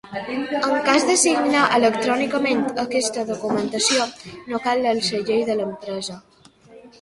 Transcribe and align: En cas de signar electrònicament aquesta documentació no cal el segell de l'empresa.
En 0.71 0.77
cas 0.85 1.03
de 1.09 1.17
signar 1.23 1.65
electrònicament 1.79 2.63
aquesta 2.85 3.27
documentació 3.29 4.09
no 4.53 4.63
cal 4.65 4.83
el 4.95 5.03
segell 5.11 5.45
de 5.53 5.59
l'empresa. 5.61 6.19